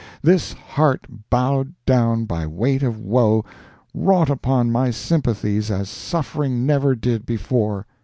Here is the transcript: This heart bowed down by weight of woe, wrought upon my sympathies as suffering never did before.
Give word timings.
This 0.23 0.53
heart 0.53 1.05
bowed 1.29 1.75
down 1.85 2.25
by 2.25 2.47
weight 2.47 2.81
of 2.81 2.99
woe, 2.99 3.45
wrought 3.93 4.31
upon 4.31 4.71
my 4.71 4.89
sympathies 4.89 5.69
as 5.69 5.89
suffering 5.91 6.65
never 6.65 6.95
did 6.95 7.23
before. 7.23 7.85